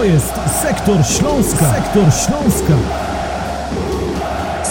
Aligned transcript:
To 0.00 0.04
jest 0.04 0.34
Sektor 0.62 1.06
Śląska. 1.06 1.74
Sektor 1.74 2.04
Śląska. 2.12 2.76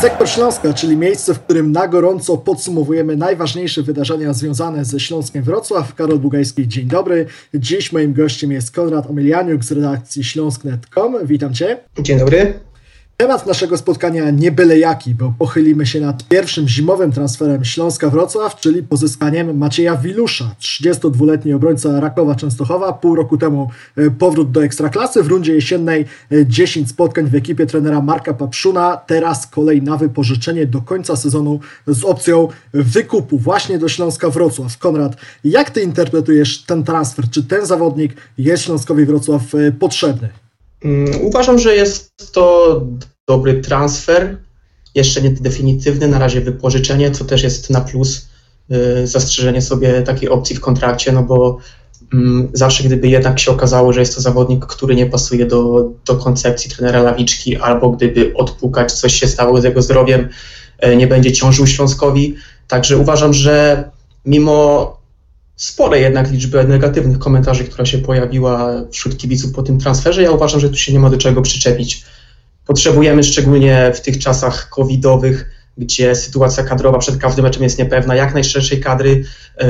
Sektor 0.01 0.29
Śląska, 0.29 0.73
czyli 0.73 0.97
miejsce, 0.97 1.33
w 1.33 1.39
którym 1.39 1.71
na 1.71 1.87
gorąco 1.87 2.37
podsumowujemy 2.37 3.15
najważniejsze 3.15 3.83
wydarzenia 3.83 4.33
związane 4.33 4.85
ze 4.85 4.99
Śląskiem 4.99 5.43
Wrocław. 5.43 5.95
Karol 5.95 6.19
Bugajski, 6.19 6.67
dzień 6.67 6.87
dobry. 6.87 7.25
Dziś 7.53 7.91
moim 7.91 8.13
gościem 8.13 8.51
jest 8.51 8.71
Konrad 8.71 9.09
Omelianiuk 9.09 9.63
z 9.63 9.71
redakcji 9.71 10.23
śląsknet.com. 10.23 11.15
Witam 11.23 11.53
Cię. 11.53 11.77
Dzień 11.99 12.19
dobry. 12.19 12.68
Temat 13.21 13.47
naszego 13.47 13.77
spotkania 13.77 14.29
nie 14.29 14.51
byle 14.51 14.79
jaki, 14.79 15.15
bo 15.15 15.33
pochylimy 15.39 15.85
się 15.85 15.99
nad 15.99 16.27
pierwszym 16.27 16.67
zimowym 16.67 17.11
transferem 17.11 17.65
Śląska-Wrocław, 17.65 18.55
czyli 18.55 18.83
pozyskaniem 18.83 19.57
Macieja 19.57 19.95
Wilusza, 19.95 20.55
32-letni 20.61 21.53
obrońca 21.53 21.99
Rakowa 21.99 22.35
Częstochowa. 22.35 22.93
Pół 22.93 23.15
roku 23.15 23.37
temu 23.37 23.69
e, 23.97 24.11
powrót 24.11 24.51
do 24.51 24.63
Ekstraklasy, 24.63 25.23
w 25.23 25.27
rundzie 25.27 25.55
jesiennej 25.55 26.05
10 26.45 26.87
e, 26.87 26.89
spotkań 26.89 27.29
w 27.29 27.35
ekipie 27.35 27.65
trenera 27.65 28.01
Marka 28.01 28.33
Papszuna. 28.33 28.97
Teraz 28.97 29.47
kolej 29.47 29.81
na 29.81 29.97
wypożyczenie 29.97 30.65
do 30.65 30.81
końca 30.81 31.15
sezonu 31.15 31.59
z 31.87 32.03
opcją 32.03 32.47
wykupu 32.73 33.37
właśnie 33.37 33.79
do 33.79 33.87
Śląska-Wrocław. 33.87 34.77
Konrad, 34.77 35.15
jak 35.43 35.69
Ty 35.69 35.81
interpretujesz 35.81 36.63
ten 36.63 36.83
transfer? 36.83 37.29
Czy 37.29 37.43
ten 37.43 37.65
zawodnik 37.65 38.13
jest 38.37 38.63
Śląskowi 38.63 39.05
Wrocław 39.05 39.55
e, 39.55 39.71
potrzebny? 39.71 40.29
Mm, 40.85 41.21
uważam, 41.21 41.59
że 41.59 41.75
jest 41.75 42.33
to 42.33 42.81
dobry 43.27 43.61
transfer, 43.61 44.37
jeszcze 44.95 45.21
nie 45.21 45.29
definitywny, 45.29 46.07
na 46.07 46.19
razie 46.19 46.41
wypożyczenie, 46.41 47.11
co 47.11 47.25
też 47.25 47.43
jest 47.43 47.69
na 47.69 47.81
plus, 47.81 48.27
y, 48.71 49.07
zastrzeżenie 49.07 49.61
sobie 49.61 50.01
takiej 50.01 50.29
opcji 50.29 50.55
w 50.55 50.61
kontrakcie, 50.61 51.11
no 51.11 51.23
bo 51.23 51.57
mm, 52.13 52.49
zawsze 52.53 52.83
gdyby 52.83 53.07
jednak 53.07 53.39
się 53.39 53.51
okazało, 53.51 53.93
że 53.93 53.99
jest 53.99 54.15
to 54.15 54.21
zawodnik, 54.21 54.65
który 54.65 54.95
nie 54.95 55.05
pasuje 55.05 55.45
do, 55.45 55.89
do 56.05 56.15
koncepcji 56.15 56.71
trenera 56.71 57.01
Lawiczki, 57.01 57.57
albo 57.57 57.89
gdyby 57.89 58.33
odpukać, 58.35 58.91
coś 58.91 59.13
się 59.13 59.27
stało 59.27 59.61
z 59.61 59.63
jego 59.63 59.81
zdrowiem, 59.81 60.29
y, 60.85 60.95
nie 60.95 61.07
będzie 61.07 61.31
ciążył 61.31 61.67
Śląskowi. 61.67 62.35
Także 62.67 62.97
uważam, 62.97 63.33
że 63.33 63.83
mimo 64.25 64.98
spore 65.59 65.99
jednak 65.99 66.31
liczby 66.31 66.63
negatywnych 66.63 67.19
komentarzy, 67.19 67.63
która 67.63 67.85
się 67.85 67.97
pojawiła 67.97 68.83
wśród 68.91 69.17
kibiców 69.17 69.53
po 69.53 69.63
tym 69.63 69.79
transferze. 69.79 70.23
Ja 70.23 70.31
uważam, 70.31 70.59
że 70.59 70.69
tu 70.69 70.77
się 70.77 70.93
nie 70.93 70.99
ma 70.99 71.09
do 71.09 71.17
czego 71.17 71.41
przyczepić. 71.41 72.03
Potrzebujemy 72.65 73.23
szczególnie 73.23 73.91
w 73.95 74.01
tych 74.01 74.19
czasach 74.19 74.69
covidowych, 74.69 75.49
gdzie 75.77 76.15
sytuacja 76.15 76.63
kadrowa 76.63 76.99
przed 76.99 77.17
każdym 77.17 77.45
meczem 77.45 77.63
jest 77.63 77.79
niepewna, 77.79 78.15
jak 78.15 78.33
najszerszej 78.33 78.79
kadry 78.79 79.23
e, 79.57 79.67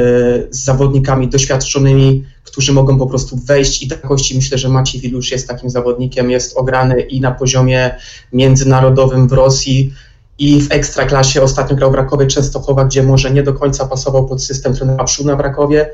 z 0.49 0.63
zawodnikami 0.63 1.27
doświadczonymi, 1.27 2.25
którzy 2.43 2.73
mogą 2.73 2.99
po 2.99 3.07
prostu 3.07 3.37
wejść 3.37 3.83
i 3.83 3.87
takości. 3.87 4.35
Myślę, 4.35 4.57
że 4.57 4.69
Maciej 4.69 5.01
Wilusz 5.01 5.31
jest 5.31 5.47
takim 5.47 5.69
zawodnikiem, 5.69 6.31
jest 6.31 6.57
ograny 6.57 7.01
i 7.01 7.21
na 7.21 7.31
poziomie 7.31 7.95
międzynarodowym 8.33 9.27
w 9.27 9.31
Rosji, 9.31 9.93
i 10.39 10.61
w 10.61 10.71
ekstraklasie 10.71 11.41
ostatnio 11.41 11.75
grał 11.75 11.91
w 11.91 11.95
Rakowie 11.95 12.27
Częstochowa, 12.27 12.85
gdzie 12.85 13.03
może 13.03 13.31
nie 13.31 13.43
do 13.43 13.53
końca 13.53 13.85
pasował 13.85 14.27
pod 14.27 14.43
system 14.43 14.73
trenera 14.73 15.03
Pszuna 15.03 15.35
w 15.35 15.39
Rakowie, 15.39 15.89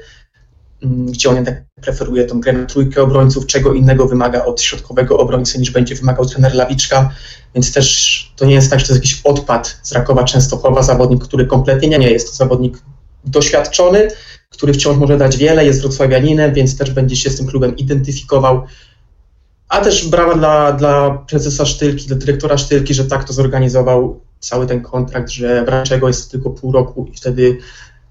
mm, 0.83 1.05
gdzie 1.05 1.29
on 1.29 1.35
jednak 1.35 1.63
preferuje 1.81 2.25
tą 2.25 2.39
grę 2.39 2.53
na 2.53 2.65
trójkę 2.65 3.01
obrońców, 3.01 3.45
czego 3.45 3.73
innego 3.73 4.07
wymaga 4.07 4.45
od 4.45 4.61
środkowego 4.61 5.17
obrońcy 5.17 5.59
niż 5.59 5.71
będzie 5.71 5.95
wymagał 5.95 6.25
trener 6.25 6.55
Lawiczka, 6.55 7.09
więc 7.53 7.73
też 7.73 8.33
to 8.35 8.45
nie 8.45 8.53
jest 8.53 8.69
tak, 8.69 8.79
że 8.79 8.87
to 8.87 8.93
jest 8.93 9.05
jakiś 9.05 9.21
odpad 9.23 9.79
z 9.83 9.91
Rakowa 9.91 10.23
Częstochowa, 10.23 10.81
zawodnik, 10.81 11.23
który 11.23 11.45
kompletnie 11.45 11.89
nie, 11.89 11.99
nie 11.99 12.11
jest 12.11 12.29
to 12.29 12.35
zawodnik 12.35 12.81
doświadczony, 13.25 14.07
który 14.49 14.73
wciąż 14.73 14.97
może 14.97 15.17
dać 15.17 15.37
wiele, 15.37 15.65
jest 15.65 15.81
wrocławianinem, 15.81 16.53
więc 16.53 16.77
też 16.77 16.91
będzie 16.91 17.15
się 17.15 17.29
z 17.29 17.37
tym 17.37 17.47
klubem 17.47 17.77
identyfikował, 17.77 18.63
a 19.69 19.81
też 19.81 20.07
brawa 20.07 20.35
dla, 20.35 20.71
dla 20.71 21.11
prezesa 21.29 21.65
Sztylki, 21.65 22.07
dla 22.07 22.17
dyrektora 22.17 22.57
Sztylki, 22.57 22.93
że 22.93 23.05
tak 23.05 23.23
to 23.23 23.33
zorganizował 23.33 24.19
cały 24.45 24.67
ten 24.67 24.81
kontrakt, 24.81 25.29
że 25.29 25.65
w 26.01 26.07
jest 26.07 26.31
tylko 26.31 26.49
pół 26.49 26.71
roku 26.71 27.07
i 27.13 27.17
wtedy 27.17 27.57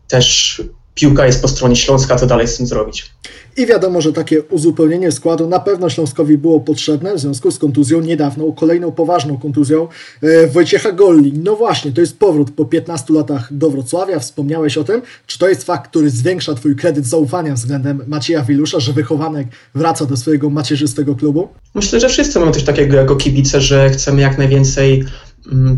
też 0.09 0.63
piłka 0.95 1.27
jest 1.27 1.43
po 1.43 1.49
stronie 1.49 1.77
Śląska, 1.77 2.17
co 2.17 2.27
dalej 2.27 2.49
z 2.49 2.57
tym 2.57 2.67
zrobić. 2.67 3.11
I 3.57 3.67
wiadomo, 3.67 4.01
że 4.01 4.13
takie 4.13 4.43
uzupełnienie 4.43 5.13
składu 5.13 5.49
na 5.49 5.61
pewno 5.61 5.91
Śląskowi 5.91 6.39
było 6.39 6.61
potrzebne 6.61 7.15
w 7.15 7.19
związku 7.19 7.51
z 7.51 7.59
kontuzją 7.59 8.01
niedawną, 8.01 8.53
kolejną 8.53 8.93
poważną 8.93 9.39
kontuzją 9.39 9.89
e, 10.23 10.47
Wojciecha 10.47 10.93
Golli. 10.93 11.33
No 11.33 11.57
właśnie, 11.57 11.93
to 11.93 12.01
jest 12.01 12.19
powrót 12.19 12.51
po 12.51 12.65
15 12.65 13.15
latach 13.15 13.49
do 13.51 13.71
Wrocławia, 13.71 14.19
wspomniałeś 14.19 14.79
o 14.79 14.85
tym. 14.85 15.03
Czy 15.27 15.39
to 15.39 15.49
jest 15.49 15.65
fakt, 15.65 15.91
który 15.91 16.11
zwiększa 16.11 16.55
Twój 16.55 16.77
kredyt 16.77 17.07
zaufania 17.07 17.55
względem 17.55 18.05
Macieja 18.07 18.43
Wilusza, 18.43 18.81
że 18.81 18.93
wychowanek 18.93 19.47
wraca 19.75 20.07
do 20.07 20.17
swojego 20.17 20.51
macierzystego 20.51 21.15
klubu? 21.15 21.49
Myślę, 21.75 22.01
że 22.01 22.09
wszyscy 22.09 22.41
mamy 22.41 22.53
coś 22.53 22.65
takiego 22.65 22.97
jako 22.97 23.17
kibice, 23.17 23.61
że 23.61 23.91
chcemy 23.91 24.21
jak 24.21 24.39
najwięcej 24.39 25.05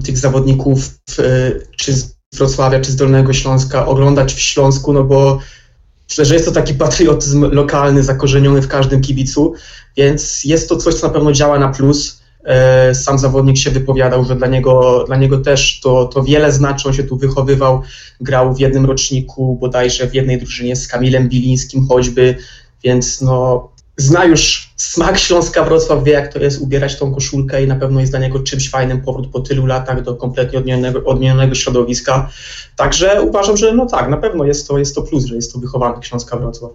tych 0.04 0.18
zawodników, 0.18 0.90
czy 1.76 1.92
z 1.92 2.16
Wrocławia, 2.34 2.80
czy 2.80 2.92
z 2.92 2.96
Dolnego 2.96 3.32
Śląska 3.32 3.86
oglądać 3.86 4.34
w 4.34 4.40
Śląsku, 4.40 4.92
no 4.92 5.04
bo 5.04 5.38
Myślę, 6.08 6.24
że 6.24 6.34
jest 6.34 6.46
to 6.46 6.52
taki 6.52 6.74
patriotyzm 6.74 7.50
lokalny, 7.52 8.02
zakorzeniony 8.02 8.62
w 8.62 8.68
każdym 8.68 9.00
kibicu, 9.00 9.54
więc 9.96 10.44
jest 10.44 10.68
to 10.68 10.76
coś, 10.76 10.94
co 10.94 11.06
na 11.06 11.12
pewno 11.12 11.32
działa 11.32 11.58
na 11.58 11.68
plus. 11.68 12.20
E, 12.44 12.94
sam 12.94 13.18
zawodnik 13.18 13.58
się 13.58 13.70
wypowiadał, 13.70 14.24
że 14.24 14.36
dla 14.36 14.46
niego, 14.46 15.04
dla 15.06 15.16
niego 15.16 15.38
też 15.38 15.80
to, 15.80 16.04
to 16.04 16.22
wiele 16.22 16.52
znaczy. 16.52 16.88
On 16.88 16.94
się 16.94 17.04
tu 17.04 17.16
wychowywał, 17.16 17.82
grał 18.20 18.54
w 18.54 18.60
jednym 18.60 18.86
roczniku, 18.86 19.56
bodajże 19.60 20.08
w 20.08 20.14
jednej 20.14 20.38
drużynie 20.38 20.76
z 20.76 20.88
Kamilem 20.88 21.28
Bilińskim 21.28 21.88
choćby, 21.88 22.36
więc 22.84 23.20
no, 23.20 23.68
zna 23.96 24.24
już 24.24 24.70
smak 24.76 25.18
Śląska 25.18 25.64
Wrocław, 25.64 26.04
wie 26.04 26.12
jak 26.12 26.32
to 26.32 26.38
jest 26.38 26.60
ubierać 26.60 26.98
tą 26.98 27.14
koszulkę 27.14 27.64
i 27.64 27.66
na 27.66 27.76
pewno 27.76 28.00
jest 28.00 28.12
dla 28.12 28.18
niego 28.20 28.40
czymś 28.40 28.70
fajnym 28.70 29.02
powrót 29.02 29.28
po 29.32 29.40
tylu 29.40 29.66
latach 29.66 30.02
do 30.02 30.14
kompletnie 30.14 30.58
odmienionego, 31.04 31.54
środowiska. 31.54 32.30
Także 32.76 33.22
uważam, 33.22 33.56
że 33.56 33.72
no 33.72 33.86
tak, 33.86 34.08
na 34.08 34.16
pewno 34.16 34.44
jest 34.44 34.68
to, 34.68 34.78
jest 34.78 34.94
to 34.94 35.02
plus, 35.02 35.24
że 35.24 35.34
jest 35.34 35.52
to 35.52 35.58
wychowanek 35.58 36.04
Śląska 36.04 36.36
Wrocław. 36.36 36.70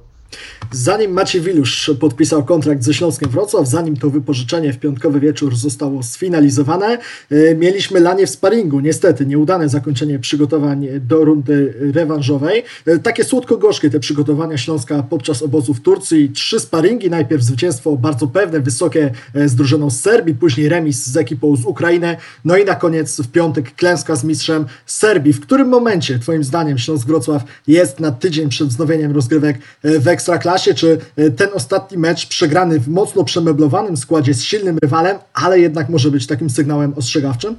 Zanim 0.73 1.11
Maciej 1.11 1.41
Wilusz 1.41 1.91
podpisał 1.99 2.43
kontrakt 2.43 2.83
ze 2.83 2.93
Śląskiem 2.93 3.29
Wrocław, 3.29 3.67
zanim 3.67 3.97
to 3.97 4.09
wypożyczenie 4.09 4.73
w 4.73 4.79
piątkowy 4.79 5.19
wieczór 5.19 5.55
zostało 5.55 6.03
sfinalizowane, 6.03 6.97
e, 7.31 7.55
mieliśmy 7.55 7.99
lanie 7.99 8.27
w 8.27 8.29
sparingu. 8.29 8.79
Niestety 8.79 9.25
nieudane 9.25 9.69
zakończenie 9.69 10.19
przygotowań 10.19 10.87
do 10.99 11.25
rundy 11.25 11.73
rewanżowej. 11.93 12.63
E, 12.85 12.99
takie 12.99 13.23
słodko-gorzkie 13.23 13.89
te 13.89 13.99
przygotowania 13.99 14.57
Śląska 14.57 15.03
podczas 15.03 15.41
obozu 15.41 15.73
w 15.73 15.79
Turcji. 15.81 16.29
Trzy 16.29 16.59
sparingi, 16.59 17.09
najpierw 17.09 17.43
zwycięstwo 17.43 17.95
bardzo 17.95 18.27
pewne, 18.27 18.59
wysokie 18.59 19.11
e, 19.35 19.49
z 19.49 19.55
drużyną 19.55 19.89
z 19.89 20.01
Serbii, 20.01 20.35
później 20.35 20.69
remis 20.69 21.05
z 21.05 21.17
ekipą 21.17 21.55
z 21.55 21.65
Ukrainy, 21.65 22.17
no 22.45 22.57
i 22.57 22.65
na 22.65 22.75
koniec 22.75 23.21
w 23.21 23.31
piątek 23.31 23.75
klęska 23.75 24.15
z 24.15 24.23
mistrzem 24.23 24.65
Serbii. 24.85 25.33
W 25.33 25.39
którym 25.39 25.67
momencie, 25.67 26.19
Twoim 26.19 26.43
zdaniem, 26.43 26.77
Śląsk 26.77 27.07
Wrocław 27.07 27.43
jest 27.67 27.99
na 27.99 28.11
tydzień 28.11 28.49
przed 28.49 28.67
wznowieniem 28.67 29.11
rozgrywek 29.11 29.59
w 29.83 30.07
Ekstraklasie, 30.21 30.73
czy 30.73 30.97
e, 31.17 31.31
ten 31.31 31.49
ostatni 31.53 31.97
mecz 31.97 32.27
przegrany 32.27 32.79
w 32.79 32.87
mocno 32.87 33.23
przemeblowanym 33.23 33.97
składzie 33.97 34.33
z 34.33 34.43
silnym 34.43 34.77
rywalem, 34.81 35.17
ale 35.33 35.59
jednak 35.59 35.89
może 35.89 36.11
być 36.11 36.27
takim 36.27 36.49
sygnałem 36.49 36.93
ostrzegawczym? 36.93 37.55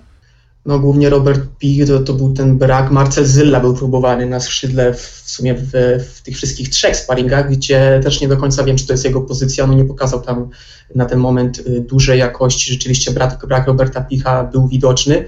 No 0.67 0.79
głównie 0.79 1.11
Robert 1.11 1.41
Pich 1.59 1.87
to, 1.87 2.01
to 2.01 2.13
był 2.13 2.33
ten 2.33 2.59
brak. 2.59 2.91
Marcel 2.91 3.27
Zylla 3.27 3.61
był 3.61 3.75
próbowany 3.75 4.27
na 4.27 4.41
skrzydle 4.41 4.95
w, 4.95 5.01
w 5.01 5.31
sumie 5.31 5.55
w, 5.55 5.71
w, 6.15 6.23
tych 6.23 6.37
wszystkich 6.37 6.69
trzech 6.69 6.97
sparingach, 6.97 7.51
gdzie 7.51 8.01
też 8.03 8.21
nie 8.21 8.29
do 8.29 8.37
końca 8.37 8.65
wiem, 8.65 8.77
czy 8.77 8.87
to 8.87 8.93
jest 8.93 9.05
jego 9.05 9.21
pozycja. 9.21 9.65
On 9.65 9.77
nie 9.77 9.85
pokazał 9.85 10.21
tam 10.21 10.49
na 10.95 11.05
ten 11.05 11.19
moment 11.19 11.59
y, 11.59 11.81
dużej 11.81 12.19
jakości. 12.19 12.73
Rzeczywiście 12.73 13.11
brak, 13.11 13.47
brak 13.47 13.67
Roberta 13.67 14.01
Picha 14.01 14.45
był 14.45 14.69
widoczny. 14.69 15.25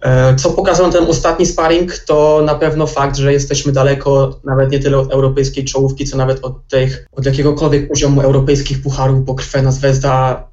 E, 0.00 0.36
co 0.36 0.50
pokazał 0.50 0.92
ten 0.92 1.04
ostatni 1.04 1.46
sparring, 1.46 1.98
to 1.98 2.42
na 2.44 2.54
pewno 2.54 2.86
fakt, 2.86 3.16
że 3.16 3.32
jesteśmy 3.32 3.72
daleko 3.72 4.40
nawet 4.44 4.70
nie 4.70 4.78
tyle 4.78 4.98
od 4.98 5.12
europejskiej 5.12 5.64
czołówki, 5.64 6.04
co 6.04 6.16
nawet 6.16 6.44
od, 6.44 6.68
tych, 6.68 7.06
od 7.12 7.26
jakiegokolwiek 7.26 7.88
poziomu 7.88 8.20
europejskich 8.20 8.82
pucharów, 8.82 9.24
bo 9.24 9.34
Krwena 9.34 9.72
Zvezda 9.72 10.46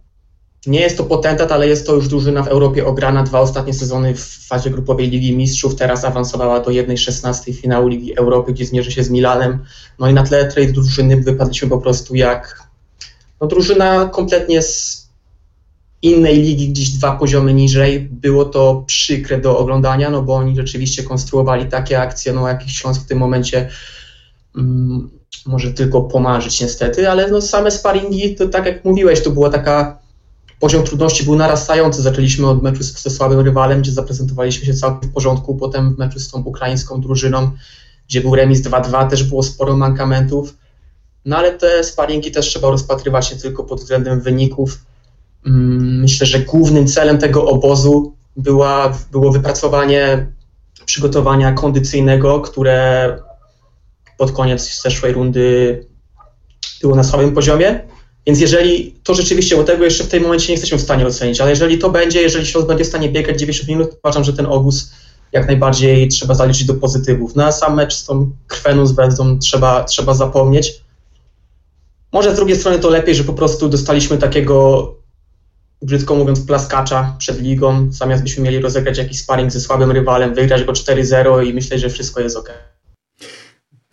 nie 0.68 0.79
jest 0.79 0.97
to 0.97 1.03
potentat, 1.03 1.51
ale 1.51 1.68
jest 1.68 1.88
to 1.88 1.95
już 1.95 2.07
drużyna 2.07 2.44
w 2.44 2.47
Europie 2.47 2.85
ograna. 2.85 3.23
Dwa 3.23 3.39
ostatnie 3.39 3.73
sezony 3.73 4.15
w 4.15 4.47
fazie 4.47 4.69
grupowej 4.69 5.09
Ligi 5.09 5.38
Mistrzów, 5.38 5.75
teraz 5.75 6.06
awansowała 6.06 6.59
do 6.59 6.71
1-16 6.71 7.53
finału 7.53 7.88
Ligi 7.88 8.18
Europy, 8.18 8.53
gdzie 8.53 8.65
zmierzy 8.65 8.91
się 8.91 9.03
z 9.03 9.09
Milanem. 9.09 9.59
No 10.00 10.07
i 10.07 10.13
na 10.13 10.23
tle 10.23 10.51
tej 10.51 10.73
drużyny 10.73 11.21
wypadliśmy 11.21 11.69
po 11.69 11.77
prostu 11.77 12.15
jak 12.15 12.63
no, 13.41 13.47
drużyna 13.47 14.06
kompletnie 14.06 14.62
z 14.62 15.02
innej 16.03 16.41
ligi, 16.41 16.69
gdzieś 16.69 16.89
dwa 16.89 17.15
poziomy 17.15 17.53
niżej. 17.53 18.00
Było 18.00 18.45
to 18.45 18.83
przykre 18.88 19.41
do 19.41 19.57
oglądania, 19.57 20.09
no 20.09 20.21
bo 20.21 20.35
oni 20.35 20.55
rzeczywiście 20.55 21.03
konstruowali 21.03 21.65
takie 21.65 22.01
akcje, 22.01 22.33
no 22.33 22.47
jakich 22.47 22.71
Śląsk 22.71 23.01
w 23.01 23.07
tym 23.07 23.17
momencie 23.17 23.69
mm, 24.57 25.09
może 25.45 25.73
tylko 25.73 26.01
pomarzyć 26.01 26.61
niestety, 26.61 27.09
ale 27.09 27.31
no 27.31 27.41
same 27.41 27.71
sparingi, 27.71 28.35
to 28.35 28.47
tak 28.47 28.65
jak 28.65 28.85
mówiłeś, 28.85 29.23
to 29.23 29.31
była 29.31 29.50
taka 29.50 30.00
poziom 30.59 30.83
trudności 30.83 31.23
był 31.23 31.35
narastający. 31.35 32.01
Zaczęliśmy 32.01 32.47
od 32.47 32.63
meczu 32.63 32.83
ze 32.83 33.09
słabym 33.09 33.39
rywalem, 33.39 33.81
gdzie 33.81 33.91
zaprezentowaliśmy 33.91 34.65
się 34.65 34.73
całkiem 34.73 35.09
w 35.09 35.13
porządku, 35.13 35.56
potem 35.56 35.95
w 35.95 35.97
meczu 35.97 36.19
z 36.19 36.31
tą 36.31 36.44
ukraińską 36.44 37.01
drużyną, 37.01 37.51
gdzie 38.07 38.21
był 38.21 38.35
remis 38.35 38.61
2-2, 38.61 39.09
też 39.09 39.23
było 39.23 39.44
sporo 39.44 39.77
mankamentów. 39.77 40.57
No 41.25 41.38
ale 41.38 41.51
te 41.51 41.83
sparingi 41.83 42.31
też 42.31 42.45
trzeba 42.45 42.69
rozpatrywać 42.69 43.31
nie 43.31 43.38
tylko 43.38 43.63
pod 43.63 43.79
względem 43.79 44.21
wyników, 44.21 44.77
myślę, 45.45 46.28
że 46.28 46.40
głównym 46.40 46.88
celem 46.88 47.18
tego 47.18 47.45
obozu 47.45 48.16
była, 48.38 48.98
było 49.12 49.31
wypracowanie 49.31 50.28
przygotowania 50.86 51.54
kondycyjnego, 51.54 52.42
które 52.42 53.18
pod 54.18 54.31
koniec 54.31 54.81
zeszłej 54.81 55.13
rundy 55.13 55.86
było 56.81 56.95
na 56.95 57.04
słabym 57.04 57.34
poziomie. 57.34 57.88
Więc 58.28 58.40
jeżeli 58.40 58.95
to 59.04 59.13
rzeczywiście, 59.13 59.56
bo 59.56 59.63
tego 59.63 59.84
jeszcze 59.84 60.04
w 60.04 60.10
tym 60.10 60.24
momencie 60.24 60.48
nie 60.48 60.54
jesteśmy 60.54 60.78
w 60.78 60.81
stanie 60.81 61.07
ocenić, 61.07 61.42
ale 61.42 61.50
jeżeli 61.50 61.78
to 61.78 61.90
będzie, 61.90 62.22
jeżeli 62.22 62.45
Śląsk 62.45 62.68
będzie 62.68 62.84
w 62.84 62.88
stanie 62.88 63.10
biegać 63.10 63.40
90 63.40 63.69
minut, 63.69 63.92
uważam, 64.04 64.24
że 64.24 64.34
ten 64.34 64.45
obóz 64.45 64.92
jak 65.31 65.48
najbardziej 65.48 66.07
trzeba 66.07 66.34
zaliczyć 66.34 66.66
do 66.66 66.74
pozytywów. 66.74 67.36
Na 67.36 67.51
sam 67.51 67.75
mecz 67.75 67.94
z 67.94 68.06
tą 68.06 68.31
krweną 68.48 68.86
z 68.86 68.92
Brezdą 68.92 69.40
trzeba, 69.40 69.84
trzeba 69.84 70.13
zapomnieć. 70.13 70.81
Może 72.12 72.31
z 72.31 72.36
drugiej 72.36 72.57
strony 72.57 72.80
to 72.80 72.90
lepiej, 72.90 73.16
że 73.16 73.24
po 73.24 73.34
prostu 73.34 73.69
dostaliśmy 73.69 74.18
takiego, 74.18 74.95
brzydko 75.83 76.15
mówiąc, 76.15 76.45
plaskacza 76.45 77.15
przed 77.18 77.41
ligą, 77.41 77.91
zamiast 77.91 78.24
byśmy 78.24 78.44
mieli 78.44 78.59
rozegrać 78.59 78.97
jakiś 78.97 79.19
sparring 79.19 79.51
ze 79.51 79.59
słabym 79.59 79.91
rywalem, 79.91 80.33
wygrać 80.33 80.63
go 80.63 80.71
4-0 80.71 81.45
i 81.45 81.53
myśleć, 81.53 81.81
że 81.81 81.89
wszystko 81.89 82.21
jest 82.21 82.38
ok. 82.38 82.72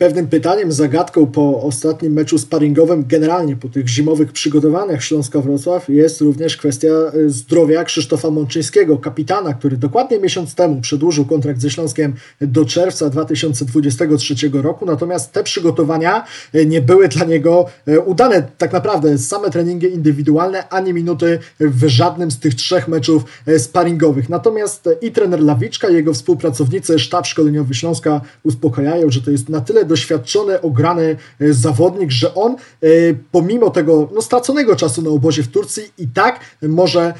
Pewnym 0.01 0.27
pytaniem, 0.27 0.71
zagadką 0.71 1.27
po 1.27 1.61
ostatnim 1.61 2.13
meczu 2.13 2.37
sparingowym, 2.37 3.05
generalnie 3.07 3.55
po 3.55 3.69
tych 3.69 3.87
zimowych 3.87 4.31
przygotowaniach 4.31 5.03
Śląska 5.03 5.41
Wrocław, 5.41 5.89
jest 5.89 6.21
również 6.21 6.57
kwestia 6.57 6.87
e, 6.87 7.11
zdrowia 7.29 7.83
Krzysztofa 7.83 8.29
Mączyńskiego, 8.29 8.97
kapitana, 8.97 9.53
który 9.53 9.77
dokładnie 9.77 10.19
miesiąc 10.19 10.55
temu 10.55 10.81
przedłużył 10.81 11.25
kontrakt 11.25 11.61
ze 11.61 11.69
Śląskiem 11.69 12.13
do 12.41 12.65
czerwca 12.65 13.09
2023 13.09 14.35
roku. 14.53 14.85
Natomiast 14.85 15.31
te 15.31 15.43
przygotowania 15.43 16.25
e, 16.53 16.65
nie 16.65 16.81
były 16.81 17.07
dla 17.07 17.25
niego 17.25 17.65
e, 17.87 17.99
udane. 17.99 18.43
Tak 18.57 18.73
naprawdę 18.73 19.17
same 19.17 19.49
treningi 19.49 19.93
indywidualne, 19.93 20.69
ani 20.69 20.93
minuty 20.93 21.39
w 21.59 21.87
żadnym 21.87 22.31
z 22.31 22.39
tych 22.39 22.55
trzech 22.55 22.87
meczów 22.87 23.23
sparingowych. 23.57 24.29
Natomiast 24.29 24.89
i 25.01 25.11
trener 25.11 25.41
Lawiczka, 25.41 25.89
i 25.89 25.93
jego 25.93 26.13
współpracownicy, 26.13 26.99
sztab 26.99 27.27
szkoleniowy 27.27 27.73
Śląska 27.73 28.21
uspokajają, 28.43 29.09
że 29.09 29.21
to 29.21 29.31
jest 29.31 29.49
na 29.49 29.61
tyle 29.61 29.90
doświadczony, 29.91 30.61
ograny 30.61 31.15
e, 31.39 31.53
zawodnik, 31.53 32.11
że 32.11 32.35
on 32.35 32.51
e, 32.55 32.87
pomimo 33.31 33.69
tego 33.69 34.09
no, 34.13 34.21
straconego 34.21 34.75
czasu 34.75 35.01
na 35.01 35.09
obozie 35.09 35.43
w 35.43 35.47
Turcji 35.47 35.83
i 35.97 36.07
tak 36.07 36.39
może 36.61 37.13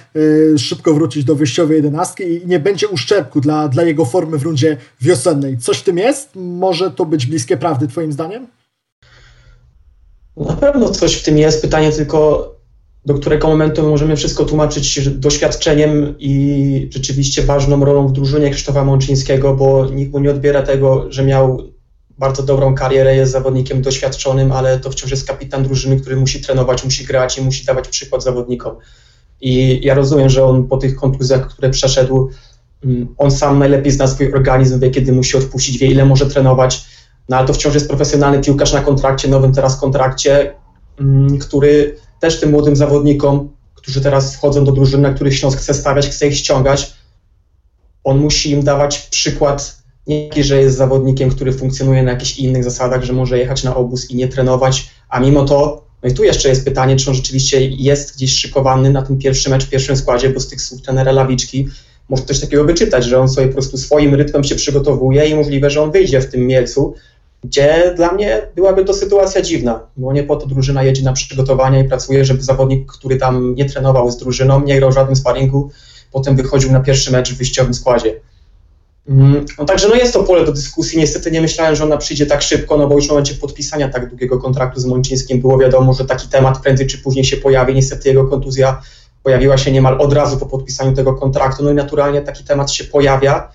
e, 0.53 0.57
szybko 0.57 0.93
wrócić 0.93 1.23
do 1.23 1.35
wyjściowej 1.35 1.75
jedenastki 1.75 2.23
i 2.23 2.47
nie 2.47 2.59
będzie 2.59 2.87
uszczerbku 2.87 3.41
dla, 3.41 3.67
dla 3.67 3.83
jego 3.83 4.05
formy 4.05 4.37
w 4.37 4.43
rundzie 4.43 4.77
wiosennej. 5.01 5.57
Coś 5.57 5.77
w 5.77 5.83
tym 5.83 5.97
jest? 5.97 6.29
Może 6.35 6.91
to 6.91 7.05
być 7.05 7.25
bliskie 7.25 7.57
prawdy 7.57 7.87
twoim 7.87 8.11
zdaniem? 8.11 8.47
Na 10.37 10.53
pewno 10.53 10.89
coś 10.89 11.15
w 11.15 11.23
tym 11.23 11.37
jest. 11.37 11.61
Pytanie 11.61 11.91
tylko, 11.91 12.51
do 13.05 13.13
którego 13.13 13.47
momentu 13.47 13.89
możemy 13.89 14.15
wszystko 14.15 14.45
tłumaczyć 14.45 15.09
doświadczeniem 15.09 16.15
i 16.19 16.89
rzeczywiście 16.93 17.41
ważną 17.41 17.85
rolą 17.85 18.07
w 18.07 18.11
drużynie 18.11 18.49
Krzysztofa 18.49 18.83
Mączyńskiego, 18.83 19.55
bo 19.55 19.85
nikt 19.85 20.13
mu 20.13 20.19
nie 20.19 20.31
odbiera 20.31 20.61
tego, 20.61 21.05
że 21.09 21.23
miał 21.23 21.70
bardzo 22.21 22.43
dobrą 22.43 22.75
karierę, 22.75 23.15
jest 23.15 23.31
zawodnikiem 23.31 23.81
doświadczonym, 23.81 24.51
ale 24.51 24.79
to 24.79 24.91
wciąż 24.91 25.11
jest 25.11 25.27
kapitan 25.27 25.63
drużyny, 25.63 25.99
który 25.99 26.15
musi 26.15 26.41
trenować, 26.41 26.83
musi 26.83 27.05
grać 27.05 27.37
i 27.37 27.41
musi 27.41 27.65
dawać 27.65 27.87
przykład 27.87 28.23
zawodnikom. 28.23 28.75
I 29.41 29.81
ja 29.83 29.93
rozumiem, 29.93 30.29
że 30.29 30.45
on 30.45 30.67
po 30.67 30.77
tych 30.77 30.95
kontuzjach, 30.95 31.47
które 31.47 31.69
przeszedł, 31.69 32.29
mm, 32.83 33.15
on 33.17 33.31
sam 33.31 33.59
najlepiej 33.59 33.91
zna 33.91 34.07
swój 34.07 34.33
organizm, 34.33 34.79
wie 34.79 34.89
kiedy 34.89 35.13
musi 35.13 35.37
odpuścić, 35.37 35.77
wie 35.77 35.87
ile 35.87 36.05
może 36.05 36.25
trenować, 36.25 36.85
no 37.29 37.37
ale 37.37 37.47
to 37.47 37.53
wciąż 37.53 37.73
jest 37.73 37.87
profesjonalny 37.87 38.41
piłkarz 38.41 38.73
na 38.73 38.81
kontrakcie, 38.81 39.27
nowym 39.27 39.53
teraz 39.53 39.79
kontrakcie, 39.79 40.53
mm, 40.99 41.39
który 41.39 41.95
też 42.19 42.39
tym 42.39 42.51
młodym 42.51 42.75
zawodnikom, 42.75 43.49
którzy 43.75 44.01
teraz 44.01 44.35
wchodzą 44.35 44.65
do 44.65 44.71
drużyny, 44.71 45.03
na 45.03 45.13
których 45.13 45.35
Śląsk 45.37 45.59
chce 45.59 45.73
stawiać, 45.73 46.07
chce 46.09 46.27
ich 46.27 46.37
ściągać, 46.37 46.93
on 48.03 48.17
musi 48.19 48.51
im 48.51 48.63
dawać 48.63 48.97
przykład 48.99 49.80
nie 50.07 50.43
że 50.43 50.61
jest 50.61 50.77
zawodnikiem, 50.77 51.29
który 51.29 51.53
funkcjonuje 51.53 52.03
na 52.03 52.11
jakichś 52.11 52.37
innych 52.37 52.63
zasadach, 52.63 53.03
że 53.03 53.13
może 53.13 53.39
jechać 53.39 53.63
na 53.63 53.75
obóz 53.75 54.11
i 54.11 54.15
nie 54.15 54.27
trenować, 54.27 54.89
a 55.09 55.19
mimo 55.19 55.45
to, 55.45 55.85
no 56.03 56.09
i 56.09 56.13
tu 56.13 56.23
jeszcze 56.23 56.49
jest 56.49 56.65
pytanie, 56.65 56.95
czy 56.95 57.09
on 57.09 57.15
rzeczywiście 57.15 57.65
jest 57.65 58.15
gdzieś 58.15 58.33
szykowany 58.33 58.89
na 58.89 59.01
ten 59.01 59.17
pierwszy 59.17 59.49
mecz 59.49 59.65
w 59.65 59.69
pierwszym 59.69 59.97
składzie, 59.97 60.29
bo 60.29 60.39
z 60.39 60.47
tych 60.47 60.61
słów 60.61 60.81
trenera 60.81 61.11
Lawiczki 61.11 61.67
może 62.09 62.23
coś 62.23 62.39
takiego 62.39 62.63
wyczytać, 62.63 63.05
że 63.05 63.19
on 63.19 63.29
sobie 63.29 63.47
po 63.47 63.53
prostu 63.53 63.77
swoim 63.77 64.15
rytmem 64.15 64.43
się 64.43 64.55
przygotowuje 64.55 65.25
i 65.25 65.35
możliwe, 65.35 65.69
że 65.69 65.81
on 65.81 65.91
wyjdzie 65.91 66.21
w 66.21 66.31
tym 66.31 66.47
Mielcu, 66.47 66.93
gdzie 67.43 67.93
dla 67.95 68.11
mnie 68.11 68.41
byłaby 68.55 68.85
to 68.85 68.93
sytuacja 68.93 69.41
dziwna, 69.41 69.87
bo 69.97 70.13
nie 70.13 70.23
po 70.23 70.35
to 70.35 70.47
drużyna 70.47 70.83
jedzie 70.83 71.03
na 71.03 71.13
przygotowania 71.13 71.79
i 71.79 71.87
pracuje, 71.87 72.25
żeby 72.25 72.41
zawodnik, 72.41 72.91
który 72.91 73.17
tam 73.17 73.55
nie 73.55 73.65
trenował 73.65 74.11
z 74.11 74.17
drużyną, 74.17 74.63
nie 74.63 74.77
grał 74.77 74.91
w 74.91 74.95
żadnym 74.95 75.15
sparingu, 75.15 75.69
potem 76.11 76.35
wychodził 76.35 76.71
na 76.71 76.79
pierwszy 76.79 77.11
mecz 77.11 77.33
w 77.33 77.37
wyjściowym 77.37 77.73
składzie. 77.73 78.15
Mm, 79.09 79.45
no 79.57 79.65
także 79.65 79.87
no 79.87 79.95
jest 79.95 80.13
to 80.13 80.23
pole 80.23 80.45
do 80.45 80.51
dyskusji. 80.51 80.99
Niestety 80.99 81.31
nie 81.31 81.41
myślałem, 81.41 81.75
że 81.75 81.83
ona 81.83 81.97
przyjdzie 81.97 82.25
tak 82.25 82.41
szybko, 82.41 82.77
no 82.77 82.87
bo 82.87 82.95
już 82.95 83.05
w 83.05 83.09
momencie 83.09 83.33
podpisania 83.33 83.89
tak 83.89 84.09
długiego 84.09 84.39
kontraktu 84.39 84.79
z 84.79 84.85
Mączyńskim 84.85 85.41
było 85.41 85.57
wiadomo, 85.57 85.93
że 85.93 86.05
taki 86.05 86.27
temat 86.27 86.61
prędzej 86.61 86.87
czy 86.87 86.97
później 86.97 87.25
się 87.25 87.37
pojawi. 87.37 87.75
Niestety 87.75 88.09
jego 88.09 88.27
kontuzja 88.27 88.81
pojawiła 89.23 89.57
się 89.57 89.71
niemal 89.71 90.01
od 90.01 90.13
razu 90.13 90.37
po 90.37 90.45
podpisaniu 90.45 90.93
tego 90.93 91.13
kontraktu, 91.13 91.63
no 91.63 91.71
i 91.71 91.73
naturalnie 91.73 92.21
taki 92.21 92.43
temat 92.43 92.71
się 92.71 92.83
pojawia. 92.83 93.51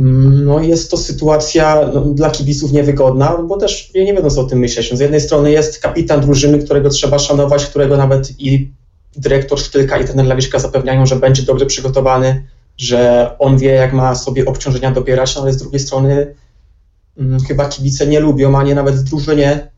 Mm, 0.00 0.44
no 0.44 0.60
jest 0.60 0.90
to 0.90 0.96
sytuacja 0.96 1.90
no, 1.94 2.00
dla 2.00 2.30
kibiców 2.30 2.72
niewygodna, 2.72 3.38
bo 3.48 3.56
też 3.56 3.90
nie 3.94 4.14
wiedzą 4.14 4.30
co 4.30 4.40
o 4.40 4.44
tym 4.44 4.58
myśleć. 4.58 4.90
No, 4.90 4.96
z 4.96 5.00
jednej 5.00 5.20
strony 5.20 5.50
jest 5.50 5.78
kapitan 5.78 6.20
drużyny, 6.20 6.58
którego 6.58 6.88
trzeba 6.88 7.18
szanować, 7.18 7.66
którego 7.66 7.96
nawet 7.96 8.40
i 8.40 8.72
dyrektor 9.16 9.60
Sztylka 9.60 9.98
i 9.98 10.04
ten 10.04 10.28
Lawiczka 10.28 10.58
zapewniają, 10.58 11.06
że 11.06 11.16
będzie 11.16 11.42
dobrze 11.42 11.66
przygotowany 11.66 12.46
że 12.78 13.30
on 13.38 13.58
wie, 13.58 13.70
jak 13.70 13.92
ma 13.92 14.14
sobie 14.14 14.44
obciążenia 14.44 14.90
dobierać, 14.90 15.36
no 15.36 15.42
ale 15.42 15.52
z 15.52 15.56
drugiej 15.56 15.80
strony 15.80 16.34
hmm, 17.16 17.40
chyba 17.40 17.68
kibice 17.68 18.06
nie 18.06 18.20
lubią, 18.20 18.58
a 18.58 18.62
nie 18.62 18.74
nawet 18.74 18.94
w 18.94 19.02
drużynie 19.02 19.70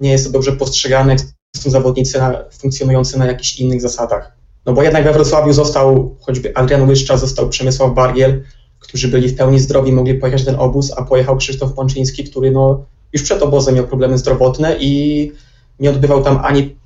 nie 0.00 0.10
jest 0.10 0.26
to 0.26 0.30
dobrze 0.30 0.52
postrzegane, 0.52 1.16
są 1.56 1.70
zawodnicy 1.70 2.18
na, 2.18 2.44
funkcjonujący 2.58 3.18
na 3.18 3.26
jakichś 3.26 3.58
innych 3.58 3.80
zasadach. 3.80 4.32
No 4.66 4.72
bo 4.72 4.82
jednak 4.82 5.04
we 5.04 5.12
Wrocławiu 5.12 5.52
został 5.52 6.16
choćby 6.20 6.56
Adrian 6.56 6.88
Łyszcza, 6.88 7.16
został 7.16 7.48
Przemysław 7.48 7.94
Bargiel, 7.94 8.42
którzy 8.78 9.08
byli 9.08 9.28
w 9.28 9.36
pełni 9.36 9.60
zdrowi, 9.60 9.92
mogli 9.92 10.14
pojechać 10.14 10.44
ten 10.44 10.54
obóz, 10.58 10.92
a 10.96 11.02
pojechał 11.02 11.36
Krzysztof 11.36 11.72
Pączyński, 11.72 12.24
który 12.24 12.50
no, 12.50 12.84
już 13.12 13.22
przed 13.22 13.42
obozem 13.42 13.74
miał 13.74 13.86
problemy 13.86 14.18
zdrowotne 14.18 14.76
i 14.80 15.32
nie 15.80 15.90
odbywał 15.90 16.22
tam 16.22 16.40
ani 16.42 16.76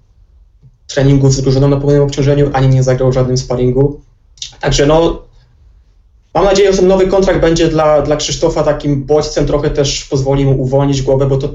treningów 0.87 1.35
z 1.35 1.43
drużyną 1.43 1.69
na 1.69 1.77
pełnym 1.77 2.03
obciążeniu, 2.03 2.51
ani 2.53 2.69
nie 2.69 2.83
zagrał 2.83 3.11
w 3.11 3.15
żadnym 3.15 3.37
sparingu. 3.37 4.01
Także 4.61 4.87
no, 4.87 5.26
Mam 6.37 6.45
nadzieję, 6.45 6.73
że 6.73 6.79
ten 6.79 6.89
nowy 6.89 7.07
kontrakt 7.07 7.41
będzie 7.41 7.69
dla, 7.69 8.03
dla 8.03 8.17
Krzysztofa 8.17 8.63
takim 8.63 9.05
bodźcem, 9.05 9.47
trochę 9.47 9.71
też 9.71 10.05
pozwoli 10.05 10.45
mu 10.45 10.63
uwolnić 10.63 11.03
głowę, 11.03 11.27
bo 11.27 11.37
to 11.37 11.49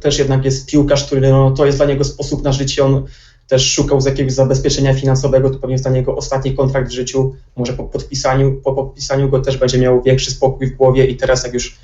też 0.00 0.18
jednak 0.18 0.44
jest 0.44 0.66
piłkarz, 0.66 1.04
który 1.04 1.30
no, 1.30 1.50
to 1.50 1.66
jest 1.66 1.78
dla 1.78 1.86
niego 1.86 2.04
sposób 2.04 2.42
na 2.42 2.52
życie. 2.52 2.84
On 2.84 3.04
też 3.46 3.72
szukał 3.72 4.00
z 4.00 4.04
jakiegoś 4.04 4.32
zabezpieczenia 4.32 4.94
finansowego, 4.94 5.50
to 5.50 5.58
pewnie 5.58 5.74
jest 5.74 5.84
dla 5.84 5.92
niego 5.92 6.16
ostatni 6.16 6.54
kontrakt 6.54 6.88
w 6.88 6.92
życiu. 6.92 7.34
Może 7.56 7.72
po 7.72 7.84
podpisaniu, 7.84 8.60
po 8.64 8.72
podpisaniu 8.72 9.28
go 9.28 9.40
też 9.40 9.56
będzie 9.56 9.78
miał 9.78 10.02
większy 10.02 10.30
spokój 10.30 10.66
w 10.66 10.76
głowie 10.76 11.06
i 11.06 11.16
teraz 11.16 11.44
jak 11.44 11.54
już 11.54 11.76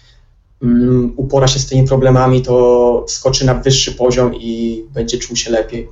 um, 0.62 1.12
upora 1.16 1.48
się 1.48 1.58
z 1.58 1.66
tymi 1.66 1.88
problemami, 1.88 2.42
to 2.42 3.04
skoczy 3.08 3.46
na 3.46 3.54
wyższy 3.54 3.92
poziom 3.92 4.34
i 4.34 4.84
będzie 4.94 5.18
czuł 5.18 5.36
się 5.36 5.50
lepiej 5.50 5.88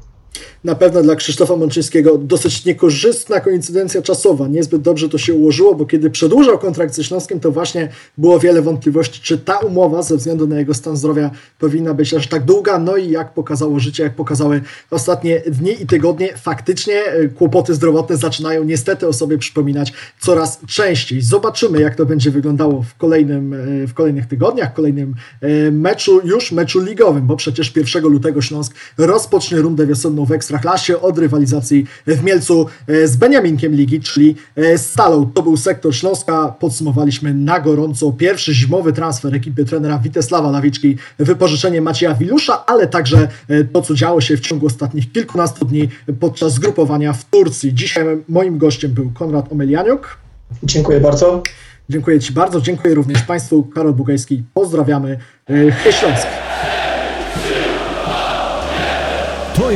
na 0.65 0.75
pewno 0.75 1.03
dla 1.03 1.17
Krzysztofa 1.17 1.57
Mączyńskiego 1.57 2.19
dosyć 2.19 2.65
niekorzystna 2.65 3.41
koincydencja 3.41 4.03
czasowa. 4.03 4.49
Niezbyt 4.49 4.83
dobrze 4.83 5.09
to 5.09 5.19
się 5.19 5.35
ułożyło, 5.35 5.75
bo 5.75 5.87
kiedy 5.87 6.11
przedłużał 6.11 6.59
kontrakt 6.59 6.95
ze 6.95 7.05
Śląskiem, 7.05 7.41
to 7.41 7.53
właśnie 7.53 7.89
było 8.19 8.39
wiele 8.39 8.63
wątpliwości, 8.63 9.21
czy 9.23 9.39
ta 9.39 9.59
umowa 9.59 10.03
ze 10.03 10.17
względu 10.17 10.47
na 10.47 10.59
jego 10.59 10.75
stan 10.75 10.97
zdrowia 10.97 11.31
powinna 11.59 11.95
być 11.95 12.15
aż 12.15 12.29
tak 12.29 12.45
długa. 12.45 12.79
No 12.79 12.97
i 12.97 13.11
jak 13.11 13.35
pokazało 13.35 13.81
życie, 13.81 14.03
jak 14.03 14.15
pokazały 14.15 14.63
ostatnie 14.91 15.43
dni 15.47 15.83
i 15.83 15.87
tygodnie, 15.87 16.37
faktycznie 16.37 16.95
e, 16.95 17.29
kłopoty 17.29 17.75
zdrowotne 17.75 18.17
zaczynają 18.17 18.65
niestety 18.65 19.09
o 19.09 19.13
sobie 19.13 19.39
przypominać 19.39 19.93
coraz 20.21 20.61
częściej. 20.67 21.23
Zobaczymy, 21.23 21.81
jak 21.81 21.95
to 21.95 22.07
będzie 22.07 22.31
wyglądało 22.31 22.83
w, 22.83 22.95
kolejnym, 22.95 23.55
e, 23.55 23.87
w 23.87 23.95
kolejnych 23.95 24.27
tygodniach, 24.27 24.73
w 24.73 24.75
kolejnym 24.75 25.15
e, 25.41 25.71
meczu, 25.71 26.21
już 26.25 26.53
meczu 26.53 26.81
ligowym, 26.81 27.27
bo 27.27 27.37
przecież 27.37 27.77
1 27.77 28.03
lutego 28.03 28.43
Śląsk 28.43 28.75
rozpocznie 28.99 29.59
rundę 29.59 29.87
wiosenną 29.87 30.18
w 30.25 30.33
Ekstraklasie 30.33 31.01
od 31.01 31.19
rywalizacji 31.19 31.87
w 32.07 32.25
Mielcu 32.25 32.67
e, 32.87 33.09
z 33.09 33.17
Beniaminkiem 33.17 33.75
Ligi, 33.75 34.01
czyli 34.01 34.37
e, 34.57 34.79
Stalą. 34.79 35.31
To 35.35 35.43
był 35.43 35.57
sektor 35.57 35.95
Śląska. 35.95 36.55
Podsumowaliśmy 36.61 37.35
na 37.35 37.61
gorąco 37.61 38.13
pierwszy 38.13 38.55
zimowy 38.55 38.93
transfer 38.93 39.35
ekipy 39.35 39.65
trenera 39.65 39.99
Witesława 39.99 40.51
Lawiczki, 40.51 40.97
wypożyczenie 41.19 41.81
Macieja 41.81 42.15
Wilusza, 42.15 42.67
ale 42.67 42.87
także 42.87 43.29
e, 43.49 43.65
to, 43.65 43.83
co 43.83 43.95
działo 43.95 44.21
się 44.21 44.37
w 44.37 44.41
ciągu 44.41 44.67
ostatnich 44.67 45.13
kilkunastu 45.13 45.65
dni 45.65 45.89
podczas 46.21 46.55
zgrupowania 46.55 47.13
w 47.13 47.25
Turcji. 47.25 47.75
Dzisiaj 47.75 48.05
moim 48.29 48.59
gościem 48.59 48.91
był 48.91 49.11
Konrad 49.11 49.53
Omelianiuk. 49.53 50.19
Dziękuję 50.63 51.01
bardzo. 51.01 51.43
Dziękuję 51.89 52.21
Ci 52.21 52.33
bardzo. 52.33 52.61
Dziękuję 52.61 52.95
również 52.95 53.23
Państwu. 53.23 53.63
Karol 53.63 53.95
Bugajski. 53.95 54.43
Pozdrawiamy. 54.55 55.19
Hej 55.47 55.93
Śląsk. 55.93 56.27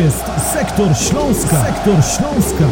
Jest 0.03 0.25
Sektor 0.53 0.97
Śląska. 0.97 1.65
Sektor 1.65 2.05
Śląska. 2.05 2.65